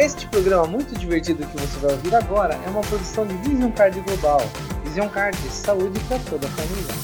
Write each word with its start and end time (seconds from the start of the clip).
Este 0.00 0.26
programa 0.28 0.66
muito 0.66 0.98
divertido 0.98 1.44
que 1.44 1.60
você 1.60 1.78
vai 1.78 1.92
ouvir 1.92 2.14
agora 2.14 2.58
é 2.66 2.70
uma 2.70 2.80
produção 2.80 3.26
de 3.26 3.34
Vision 3.46 3.70
Card 3.70 4.00
Global. 4.00 4.40
Vision 4.82 5.06
Card, 5.08 5.36
saúde 5.50 6.00
para 6.08 6.18
toda 6.20 6.46
a 6.46 6.50
família. 6.50 6.94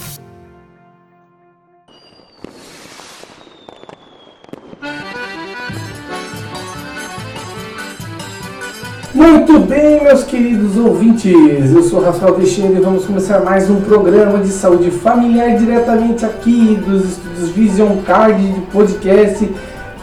Muito 9.13 9.59
bem, 9.59 10.03
meus 10.03 10.25
queridos 10.25 10.79
ouvintes, 10.79 11.75
eu 11.75 11.83
sou 11.83 12.01
Rafael 12.01 12.37
Teixeira 12.37 12.79
e 12.79 12.81
vamos 12.81 13.05
começar 13.05 13.41
mais 13.41 13.69
um 13.69 13.79
programa 13.83 14.39
de 14.39 14.49
saúde 14.49 14.91
familiar 14.91 15.59
diretamente 15.59 16.25
aqui 16.25 16.77
dos 16.77 17.05
estúdios 17.05 17.51
Vision 17.51 17.99
Card 18.07 18.43
de 18.43 18.61
podcast, 18.73 19.55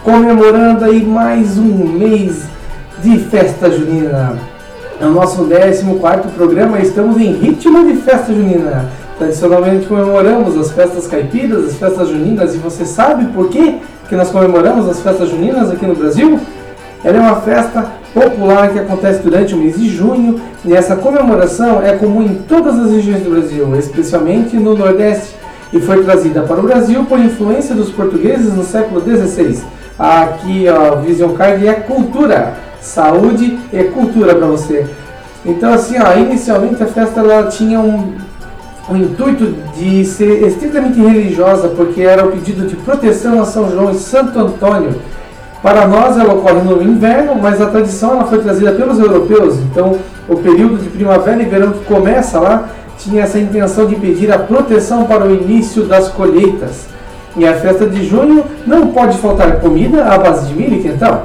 comemorando 0.04 0.84
aí 0.84 1.04
mais 1.04 1.58
um 1.58 1.88
mês 1.88 2.53
de 3.04 3.18
festa 3.18 3.70
junina. 3.70 4.34
É 4.98 5.04
o 5.04 5.10
nosso 5.10 5.46
14 5.46 5.84
programa, 6.34 6.78
estamos 6.78 7.18
em 7.18 7.32
ritmo 7.34 7.84
de 7.84 7.96
festa 7.98 8.32
junina. 8.32 8.88
Tradicionalmente 9.18 9.86
comemoramos 9.86 10.56
as 10.56 10.72
festas 10.72 11.06
caipiras, 11.06 11.66
as 11.66 11.74
festas 11.74 12.08
juninas, 12.08 12.54
e 12.54 12.58
você 12.58 12.86
sabe 12.86 13.26
por 13.26 13.50
quê 13.50 13.74
que 14.08 14.16
nós 14.16 14.30
comemoramos 14.30 14.88
as 14.88 15.00
festas 15.00 15.28
juninas 15.28 15.70
aqui 15.70 15.84
no 15.84 15.94
Brasil? 15.94 16.40
Ela 17.04 17.18
é 17.18 17.20
uma 17.20 17.42
festa 17.42 17.86
popular 18.14 18.70
que 18.70 18.78
acontece 18.78 19.20
durante 19.20 19.54
o 19.54 19.58
mês 19.58 19.76
de 19.76 19.86
junho 19.86 20.40
e 20.64 20.72
essa 20.72 20.96
comemoração 20.96 21.82
é 21.82 21.92
comum 21.92 22.22
em 22.22 22.36
todas 22.48 22.78
as 22.78 22.90
regiões 22.90 23.22
do 23.22 23.30
Brasil, 23.30 23.76
especialmente 23.76 24.56
no 24.56 24.74
Nordeste, 24.74 25.36
e 25.74 25.78
foi 25.78 26.02
trazida 26.02 26.40
para 26.42 26.58
o 26.58 26.62
Brasil 26.62 27.04
por 27.04 27.18
influência 27.18 27.74
dos 27.74 27.90
portugueses 27.90 28.54
no 28.54 28.64
século 28.64 29.02
XVI. 29.02 29.62
Aqui, 29.98 30.66
ó, 30.68 30.96
Vision 30.96 31.32
Card 31.34 31.68
é 31.68 31.74
cultura, 31.74 32.54
saúde 32.84 33.58
e 33.72 33.84
cultura 33.84 34.34
para 34.34 34.46
você. 34.46 34.86
Então, 35.44 35.72
assim, 35.72 35.96
ó, 35.98 36.16
inicialmente 36.16 36.82
a 36.82 36.86
festa 36.86 37.20
ela 37.20 37.44
tinha 37.48 37.80
um, 37.80 38.14
um 38.88 38.96
intuito 38.96 39.54
de 39.76 40.04
ser 40.04 40.46
estritamente 40.46 41.00
religiosa, 41.00 41.68
porque 41.68 42.02
era 42.02 42.24
o 42.24 42.32
pedido 42.32 42.66
de 42.66 42.76
proteção 42.76 43.40
a 43.40 43.44
São 43.44 43.70
João 43.70 43.90
e 43.90 43.94
Santo 43.94 44.38
Antônio 44.38 44.94
para 45.64 45.88
nós 45.88 46.18
ela 46.18 46.34
ocorre 46.34 46.60
no 46.60 46.82
inverno, 46.82 47.36
mas 47.40 47.58
a 47.58 47.64
tradição 47.64 48.10
ela 48.10 48.24
foi 48.26 48.38
trazida 48.40 48.72
pelos 48.72 48.98
europeus. 48.98 49.58
Então, 49.60 49.96
o 50.28 50.36
período 50.36 50.76
de 50.76 50.90
primavera 50.90 51.42
e 51.42 51.46
verão 51.46 51.72
que 51.72 51.86
começa 51.86 52.38
lá 52.38 52.68
tinha 52.98 53.22
essa 53.22 53.38
intenção 53.38 53.86
de 53.86 53.96
pedir 53.96 54.30
a 54.30 54.38
proteção 54.38 55.04
para 55.04 55.24
o 55.24 55.34
início 55.34 55.84
das 55.84 56.08
colheitas. 56.08 56.84
E 57.34 57.46
a 57.46 57.54
festa 57.54 57.86
de 57.86 58.06
junho 58.06 58.44
não 58.66 58.88
pode 58.88 59.16
faltar 59.16 59.58
comida 59.60 60.04
à 60.04 60.18
base 60.18 60.48
de 60.48 60.54
milho 60.54 60.76
e 60.76 60.82
quentão. 60.82 61.22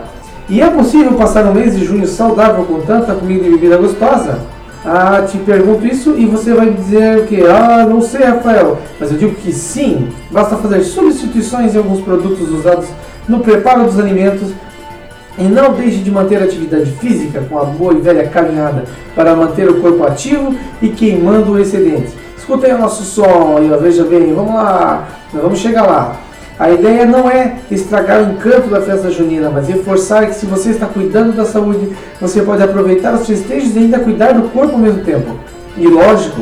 E 0.49 0.61
é 0.61 0.69
possível 0.69 1.13
passar 1.13 1.45
um 1.45 1.53
mês 1.53 1.77
de 1.77 1.85
junho 1.85 2.07
saudável 2.07 2.65
com 2.65 2.81
tanta 2.81 3.13
comida 3.13 3.45
e 3.45 3.51
bebida 3.51 3.77
gostosa? 3.77 4.39
Ah, 4.83 5.21
te 5.21 5.37
pergunto 5.37 5.85
isso 5.85 6.15
e 6.17 6.25
você 6.25 6.53
vai 6.53 6.71
dizer 6.71 7.19
o 7.19 7.27
que? 7.27 7.45
Ah, 7.45 7.85
não 7.87 8.01
sei, 8.01 8.23
Rafael. 8.23 8.79
Mas 8.99 9.11
eu 9.11 9.17
digo 9.17 9.35
que 9.35 9.53
sim. 9.53 10.09
Basta 10.31 10.57
fazer 10.57 10.81
substituições 10.81 11.75
em 11.75 11.77
alguns 11.77 12.01
produtos 12.01 12.49
usados 12.49 12.87
no 13.27 13.41
preparo 13.41 13.83
dos 13.83 13.99
alimentos 13.99 14.49
e 15.37 15.43
não 15.43 15.73
deixe 15.73 15.97
de 15.97 16.09
manter 16.09 16.41
a 16.41 16.45
atividade 16.45 16.91
física 16.93 17.43
com 17.47 17.59
a 17.59 17.65
boa 17.65 17.93
e 17.93 17.97
velha 17.97 18.27
caminhada 18.27 18.85
para 19.13 19.35
manter 19.35 19.69
o 19.69 19.79
corpo 19.79 20.03
ativo 20.03 20.55
e 20.81 20.89
queimando 20.89 21.51
o 21.51 21.59
excedente. 21.59 22.09
Escutem 22.35 22.73
o 22.73 22.79
nosso 22.79 23.03
som 23.03 23.59
e 23.61 23.67
veja 23.77 24.03
bem, 24.03 24.33
vamos 24.33 24.55
lá, 24.55 25.07
vamos 25.31 25.59
chegar 25.59 25.85
lá. 25.85 26.17
A 26.59 26.69
ideia 26.69 27.05
não 27.05 27.31
é 27.31 27.55
estragar 27.71 28.21
o 28.21 28.33
encanto 28.33 28.67
da 28.67 28.81
festa 28.81 29.09
junina, 29.09 29.49
mas 29.49 29.69
reforçar 29.69 30.25
que 30.27 30.35
se 30.35 30.45
você 30.45 30.71
está 30.71 30.85
cuidando 30.87 31.33
da 31.33 31.45
saúde, 31.45 31.95
você 32.19 32.41
pode 32.41 32.61
aproveitar 32.61 33.13
os 33.13 33.25
festejos 33.25 33.73
e 33.77 33.79
ainda 33.79 33.99
cuidar 33.99 34.33
do 34.33 34.49
corpo 34.49 34.73
ao 34.73 34.77
mesmo 34.77 35.01
tempo. 35.01 35.37
E 35.77 35.87
lógico, 35.87 36.41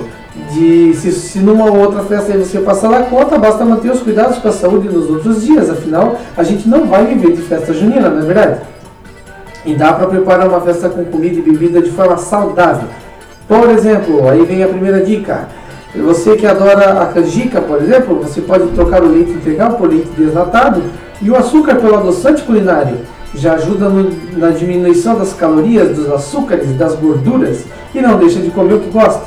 de 0.52 0.96
se, 0.96 1.12
se 1.12 1.38
numa 1.38 1.66
outra 1.72 2.02
festa 2.04 2.36
você 2.36 2.60
passar 2.60 2.90
da 2.90 3.04
conta, 3.04 3.38
basta 3.38 3.64
manter 3.64 3.92
os 3.92 4.02
cuidados 4.02 4.40
com 4.40 4.48
a 4.48 4.52
saúde 4.52 4.90
nos 4.90 5.08
outros 5.08 5.46
dias, 5.46 5.70
afinal 5.70 6.18
a 6.36 6.42
gente 6.42 6.68
não 6.68 6.88
vai 6.88 7.06
viver 7.06 7.34
de 7.34 7.44
festa 7.44 7.72
junina, 7.72 8.10
não 8.10 8.24
é 8.24 8.26
verdade? 8.26 8.62
E 9.64 9.76
dá 9.76 9.94
para 9.94 10.08
preparar 10.08 10.48
uma 10.48 10.62
festa 10.62 10.90
com 10.90 11.06
comida 11.06 11.38
e 11.38 11.42
bebida 11.44 11.80
de 11.80 11.92
forma 11.92 12.18
saudável. 12.18 12.88
Por 13.48 13.70
exemplo, 13.70 14.28
aí 14.28 14.44
vem 14.46 14.64
a 14.64 14.68
primeira 14.68 15.00
dica. 15.00 15.48
Você 16.04 16.36
que 16.36 16.46
adora 16.46 17.02
a 17.02 17.06
canjica, 17.08 17.60
por 17.60 17.82
exemplo, 17.82 18.20
você 18.22 18.42
pode 18.42 18.68
trocar 18.68 19.04
o 19.04 19.08
leite 19.08 19.32
integral 19.32 19.74
por 19.74 19.90
leite 19.90 20.10
desnatado 20.18 20.82
e 21.22 21.30
o 21.30 21.36
açúcar 21.36 21.76
pelo 21.76 21.96
adoçante 21.96 22.44
culinário. 22.44 23.00
Já 23.34 23.54
ajuda 23.54 23.90
no, 23.90 24.10
na 24.38 24.50
diminuição 24.50 25.18
das 25.18 25.34
calorias, 25.34 25.96
dos 25.96 26.12
açúcares, 26.12 26.76
das 26.78 26.96
gorduras 26.96 27.66
e 27.94 28.02
não 28.02 28.18
deixa 28.18 28.40
de 28.40 28.50
comer 28.52 28.76
o 28.76 28.80
que 28.80 28.90
gosta. 28.90 29.26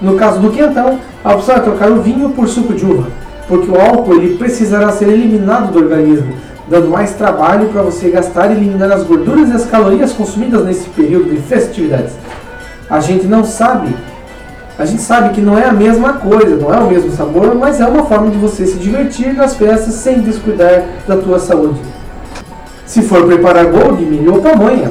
No 0.00 0.16
caso 0.16 0.40
do 0.40 0.50
quentão, 0.50 0.98
a 1.22 1.34
opção 1.34 1.56
é 1.56 1.60
trocar 1.60 1.90
o 1.90 2.00
vinho 2.00 2.30
por 2.30 2.48
suco 2.48 2.72
de 2.72 2.84
uva, 2.84 3.08
porque 3.46 3.70
o 3.70 3.80
álcool 3.80 4.14
ele 4.14 4.36
precisará 4.36 4.90
ser 4.90 5.08
eliminado 5.08 5.72
do 5.72 5.78
organismo, 5.78 6.32
dando 6.68 6.88
mais 6.88 7.12
trabalho 7.12 7.68
para 7.68 7.82
você 7.82 8.08
gastar 8.08 8.50
e 8.50 8.56
eliminar 8.56 8.90
as 8.90 9.04
gorduras 9.04 9.50
e 9.50 9.52
as 9.52 9.66
calorias 9.66 10.12
consumidas 10.12 10.64
nesse 10.64 10.88
período 10.90 11.30
de 11.30 11.36
festividades. 11.42 12.14
A 12.88 13.00
gente 13.00 13.26
não 13.26 13.44
sabe, 13.44 13.94
a 14.80 14.86
gente 14.86 15.02
sabe 15.02 15.34
que 15.34 15.40
não 15.40 15.58
é 15.58 15.66
a 15.66 15.72
mesma 15.72 16.14
coisa, 16.14 16.56
não 16.56 16.72
é 16.72 16.78
o 16.78 16.88
mesmo 16.88 17.12
sabor, 17.12 17.54
mas 17.54 17.80
é 17.80 17.86
uma 17.86 18.04
forma 18.04 18.30
de 18.30 18.38
você 18.38 18.66
se 18.66 18.78
divertir 18.78 19.34
nas 19.34 19.54
festas 19.54 19.94
sem 19.94 20.20
descuidar 20.20 20.84
da 21.06 21.16
tua 21.16 21.38
saúde. 21.38 21.78
Se 22.86 23.02
for 23.02 23.26
preparar 23.26 23.66
bolo 23.66 23.96
de 23.96 24.06
milho 24.06 24.34
ou 24.34 24.42
pamonha, 24.42 24.90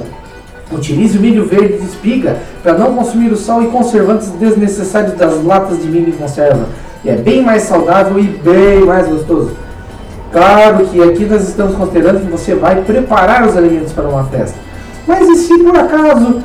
Utilize 0.71 1.17
o 1.17 1.21
milho 1.21 1.45
verde 1.45 1.79
de 1.79 1.85
espiga 1.85 2.37
para 2.61 2.73
não 2.73 2.93
consumir 2.93 3.31
o 3.31 3.35
sal 3.35 3.63
e 3.63 3.67
conservantes 3.67 4.29
desnecessários 4.29 5.13
das 5.13 5.43
latas 5.43 5.81
de 5.81 5.87
milho 5.87 6.09
em 6.09 6.11
conserva. 6.11 6.67
E 7.03 7.09
é 7.09 7.15
bem 7.15 7.41
mais 7.41 7.63
saudável 7.63 8.19
e 8.19 8.23
bem 8.23 8.85
mais 8.85 9.07
gostoso. 9.07 9.57
Claro 10.31 10.85
que 10.85 11.01
aqui 11.01 11.25
nós 11.25 11.47
estamos 11.47 11.75
considerando 11.75 12.23
que 12.23 12.31
você 12.31 12.53
vai 12.53 12.83
preparar 12.83 13.47
os 13.47 13.57
alimentos 13.57 13.91
para 13.93 14.07
uma 14.07 14.25
festa. 14.25 14.59
Mas 15.07 15.27
e 15.27 15.35
se 15.37 15.57
por 15.57 15.75
acaso 15.75 16.39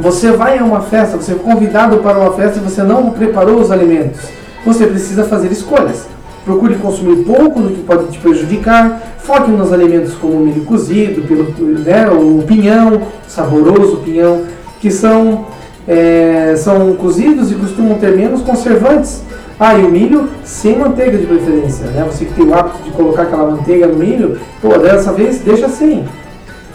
você 0.00 0.30
vai 0.30 0.58
a 0.58 0.64
uma 0.64 0.80
festa, 0.80 1.16
você 1.16 1.32
é 1.32 1.34
convidado 1.34 1.98
para 1.98 2.18
uma 2.18 2.32
festa 2.32 2.58
e 2.58 2.62
você 2.62 2.82
não 2.82 3.10
preparou 3.10 3.60
os 3.60 3.70
alimentos? 3.70 4.20
Você 4.64 4.86
precisa 4.86 5.24
fazer 5.24 5.50
escolhas. 5.50 6.06
Procure 6.44 6.76
consumir 6.76 7.24
pouco 7.24 7.60
do 7.60 7.70
que 7.70 7.82
pode 7.82 8.06
te 8.06 8.18
prejudicar. 8.18 9.02
Foque 9.18 9.50
nos 9.50 9.72
alimentos 9.72 10.14
como 10.14 10.34
o 10.34 10.40
milho 10.40 10.64
cozido, 10.64 11.22
pelo, 11.22 11.44
né, 11.80 12.08
o 12.08 12.42
pinhão, 12.46 13.02
saboroso 13.26 13.98
pinhão, 13.98 14.44
que 14.80 14.90
são, 14.90 15.46
é, 15.86 16.54
são 16.56 16.94
cozidos 16.94 17.50
e 17.50 17.54
costumam 17.56 17.98
ter 17.98 18.16
menos 18.16 18.40
conservantes. 18.42 19.22
Ah, 19.60 19.76
e 19.76 19.84
o 19.84 19.90
milho 19.90 20.28
sem 20.44 20.78
manteiga 20.78 21.18
de 21.18 21.26
preferência. 21.26 21.86
Né? 21.86 22.06
Você 22.08 22.24
que 22.24 22.34
tem 22.34 22.46
o 22.46 22.54
hábito 22.54 22.84
de 22.84 22.90
colocar 22.92 23.22
aquela 23.22 23.50
manteiga 23.50 23.88
no 23.88 23.96
milho, 23.96 24.38
pô, 24.62 24.78
dessa 24.78 25.12
vez 25.12 25.40
deixa 25.40 25.68
sem. 25.68 26.04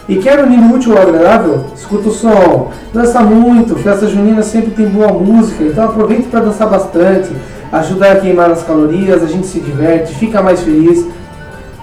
E 0.08 0.16
quer 0.16 0.42
unir 0.44 0.60
útil 0.72 0.92
ou 0.92 0.98
agradável? 1.00 1.64
Escuta 1.74 2.08
o 2.08 2.12
som, 2.12 2.70
dança 2.92 3.20
muito, 3.20 3.74
festa 3.76 4.06
junina 4.06 4.42
sempre 4.42 4.72
tem 4.72 4.86
boa 4.86 5.12
música, 5.12 5.64
então 5.64 5.84
aproveite 5.84 6.24
para 6.24 6.40
dançar 6.40 6.68
bastante 6.68 7.30
ajuda 7.74 8.12
a 8.12 8.16
queimar 8.16 8.50
as 8.50 8.62
calorias, 8.62 9.22
a 9.22 9.26
gente 9.26 9.48
se 9.48 9.58
diverte, 9.58 10.14
fica 10.14 10.40
mais 10.40 10.60
feliz. 10.62 11.06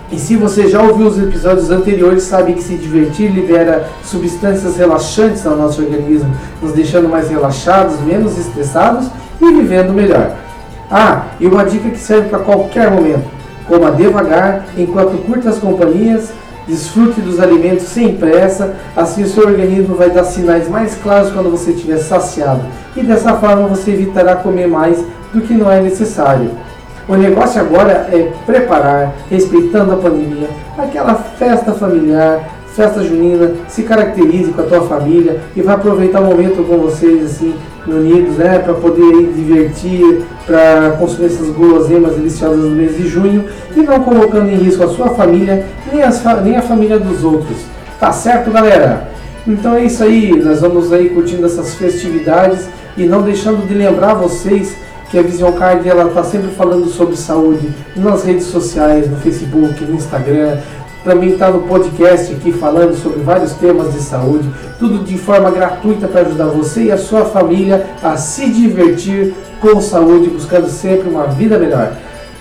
E 0.09 0.17
se 0.17 0.37
você 0.37 0.67
já 0.67 0.81
ouviu 0.81 1.07
os 1.07 1.19
episódios 1.19 1.69
anteriores, 1.69 2.23
sabe 2.23 2.53
que 2.53 2.63
se 2.63 2.75
divertir 2.75 3.29
libera 3.29 3.87
substâncias 4.03 4.77
relaxantes 4.77 5.45
ao 5.45 5.55
nosso 5.55 5.81
organismo, 5.81 6.33
nos 6.61 6.71
deixando 6.71 7.09
mais 7.09 7.29
relaxados, 7.29 7.99
menos 8.01 8.37
estressados 8.37 9.07
e 9.41 9.51
vivendo 9.51 9.93
melhor. 9.93 10.35
Ah, 10.89 11.27
e 11.39 11.47
uma 11.47 11.63
dica 11.63 11.89
que 11.89 11.99
serve 11.99 12.29
para 12.29 12.39
qualquer 12.39 12.89
momento: 12.89 13.29
coma 13.67 13.91
devagar, 13.91 14.65
enquanto 14.77 15.17
curta 15.25 15.49
as 15.49 15.59
companhias, 15.59 16.31
desfrute 16.67 17.21
dos 17.21 17.39
alimentos 17.39 17.85
sem 17.85 18.15
pressa, 18.15 18.75
assim 18.95 19.23
o 19.23 19.27
seu 19.27 19.45
organismo 19.47 19.95
vai 19.95 20.09
dar 20.09 20.23
sinais 20.23 20.69
mais 20.69 20.95
claros 20.95 21.31
quando 21.31 21.49
você 21.49 21.71
estiver 21.71 21.97
saciado. 21.97 22.61
E 22.95 23.01
dessa 23.01 23.35
forma 23.35 23.67
você 23.67 23.91
evitará 23.91 24.35
comer 24.35 24.67
mais 24.67 25.03
do 25.33 25.41
que 25.41 25.53
não 25.53 25.71
é 25.71 25.81
necessário. 25.81 26.51
O 27.07 27.15
negócio 27.15 27.59
agora 27.59 28.07
é 28.11 28.31
preparar, 28.45 29.13
respeitando 29.29 29.93
a 29.93 29.97
pandemia, 29.97 30.49
aquela 30.77 31.15
festa 31.15 31.73
familiar, 31.73 32.39
festa 32.75 33.03
junina, 33.03 33.51
se 33.67 33.83
caracterize 33.83 34.51
com 34.51 34.61
a 34.61 34.65
tua 34.65 34.81
família 34.81 35.41
e 35.55 35.61
vai 35.61 35.75
aproveitar 35.75 36.21
o 36.21 36.25
momento 36.25 36.65
com 36.65 36.77
vocês 36.77 37.23
assim, 37.25 37.53
unidos, 37.87 38.37
né, 38.37 38.59
para 38.59 38.73
poder 38.73 39.01
ir 39.01 39.33
divertir, 39.33 40.23
para 40.45 40.91
consumir 40.97 41.25
essas 41.27 41.49
guloseimas 41.49 42.15
deliciosas 42.15 42.63
no 42.63 42.71
mês 42.71 42.95
de 42.95 43.07
junho 43.07 43.45
e 43.75 43.81
não 43.81 43.99
colocando 44.01 44.49
em 44.49 44.55
risco 44.55 44.83
a 44.83 44.87
sua 44.87 45.09
família 45.09 45.65
nem, 45.91 46.01
as, 46.01 46.23
nem 46.43 46.55
a 46.55 46.61
família 46.61 46.99
dos 46.99 47.23
outros. 47.23 47.57
Tá 47.99 48.11
certo, 48.11 48.51
galera? 48.51 49.09
Então 49.45 49.75
é 49.75 49.85
isso 49.85 50.03
aí, 50.03 50.31
nós 50.41 50.61
vamos 50.61 50.93
aí 50.93 51.09
curtindo 51.09 51.45
essas 51.45 51.73
festividades 51.75 52.67
e 52.95 53.05
não 53.05 53.21
deixando 53.21 53.67
de 53.67 53.73
lembrar 53.73 54.13
vocês 54.13 54.75
que 55.09 55.19
a 55.19 55.21
Vision 55.21 55.51
Card 55.53 55.87
ela 55.89 56.07
está 56.07 56.23
sempre 56.23 56.51
falando 56.51 56.87
sobre 56.87 57.17
saúde 57.17 57.69
nas 57.95 58.23
redes 58.23 58.45
sociais, 58.45 59.09
no 59.09 59.17
Facebook, 59.17 59.83
no 59.83 59.95
Instagram, 59.95 60.57
também 61.03 61.29
está 61.29 61.49
no 61.49 61.61
podcast 61.61 62.33
aqui 62.33 62.51
falando 62.51 62.95
sobre 62.95 63.21
vários 63.21 63.53
temas 63.53 63.93
de 63.93 63.99
saúde, 63.99 64.49
tudo 64.79 65.03
de 65.03 65.17
forma 65.17 65.49
gratuita 65.49 66.07
para 66.07 66.21
ajudar 66.21 66.45
você 66.45 66.83
e 66.83 66.91
a 66.91 66.97
sua 66.97 67.25
família 67.25 67.85
a 68.03 68.17
se 68.17 68.49
divertir 68.49 69.33
com 69.59 69.81
saúde, 69.81 70.29
buscando 70.29 70.67
sempre 70.67 71.09
uma 71.09 71.27
vida 71.27 71.57
melhor. 71.57 71.93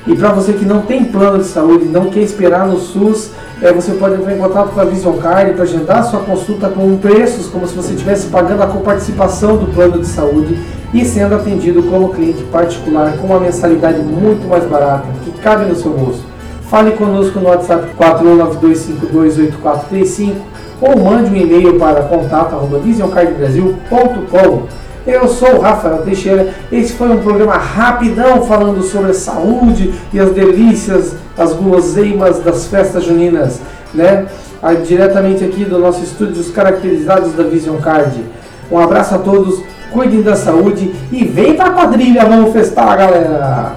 E 0.07 0.15
para 0.17 0.33
você 0.33 0.55
que 0.55 0.65
não 0.65 0.83
tem 0.83 1.05
plano 1.05 1.39
de 1.39 1.45
saúde, 1.45 1.85
não 1.85 2.07
quer 2.07 2.21
esperar 2.21 2.67
no 2.67 2.79
SUS, 2.79 3.31
é, 3.61 3.71
você 3.71 3.93
pode 3.93 4.15
entrar 4.15 4.35
em 4.35 4.39
contato 4.39 4.71
com 4.71 4.81
a 4.81 4.85
Vision 4.85 5.19
Card 5.19 5.53
para 5.53 5.65
agendar 5.65 6.05
sua 6.05 6.21
consulta 6.21 6.69
com 6.71 6.97
preços 6.97 7.47
como 7.49 7.67
se 7.67 7.75
você 7.75 7.93
estivesse 7.93 8.29
pagando 8.29 8.63
a 8.63 8.67
coparticipação 8.67 9.59
do 9.59 9.67
plano 9.67 9.99
de 9.99 10.07
saúde 10.07 10.59
e 10.95 11.05
sendo 11.05 11.35
atendido 11.35 11.83
como 11.83 12.09
cliente 12.15 12.43
particular 12.45 13.13
com 13.19 13.27
uma 13.27 13.41
mensalidade 13.41 14.01
muito 14.01 14.49
mais 14.49 14.65
barata 14.65 15.07
que 15.23 15.31
cabe 15.43 15.67
no 15.67 15.77
seu 15.77 15.93
bolso. 15.93 16.30
Fale 16.71 16.93
conosco 16.93 17.41
no 17.41 17.49
WhatsApp 17.49 17.89
4192528435 17.99 20.35
ou 20.81 20.97
mande 21.01 21.33
um 21.33 21.37
e-mail 21.37 21.77
para 21.81 22.03
contato@visioncardbrasil.com. 22.03 24.63
Eu 25.05 25.27
sou 25.27 25.57
o 25.57 25.61
Rafael 25.61 26.03
Teixeira. 26.03 26.55
Esse 26.71 26.93
foi 26.93 27.11
um 27.11 27.21
programa 27.23 27.57
rapidão 27.57 28.43
falando 28.43 28.85
sobre 28.85 29.11
a 29.11 29.15
saúde 29.15 29.93
e 30.13 30.21
as 30.21 30.31
delícias, 30.31 31.17
as 31.37 31.53
guloseimas 31.53 32.39
das 32.39 32.67
festas 32.67 33.03
juninas, 33.03 33.61
né? 33.93 34.27
Aí, 34.63 34.77
diretamente 34.77 35.43
aqui 35.43 35.65
do 35.65 35.77
nosso 35.77 36.05
estúdio, 36.05 36.41
os 36.41 36.53
caracterizados 36.53 37.33
da 37.33 37.43
Vision 37.43 37.79
Card. 37.79 38.25
Um 38.71 38.79
abraço 38.79 39.17
a 39.17 39.19
todos, 39.19 39.61
cuidem 39.91 40.23
da 40.23 40.37
saúde 40.37 40.95
e 41.11 41.25
vem 41.25 41.57
pra 41.57 41.71
quadrilha, 41.71 42.25
vamos 42.27 42.53
festar, 42.53 42.97
galera! 42.97 43.75